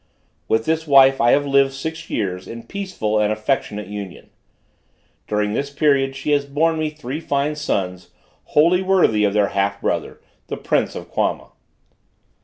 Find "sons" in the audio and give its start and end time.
7.55-8.09